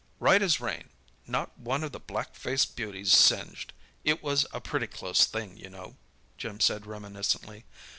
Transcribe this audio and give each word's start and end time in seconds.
"Right 0.19 0.41
as 0.41 0.59
rain; 0.59 0.89
not 1.27 1.55
one 1.59 1.83
of 1.83 1.91
the 1.91 1.99
black 1.99 2.33
faced 2.33 2.75
beauties 2.75 3.11
singed. 3.13 3.71
It 4.03 4.23
was 4.23 4.47
a 4.51 4.59
pretty 4.59 4.87
close 4.87 5.25
thing, 5.25 5.57
you 5.57 5.69
know," 5.69 5.95
Jim 6.39 6.59
said 6.59 6.87
reminiscently. 6.87 7.65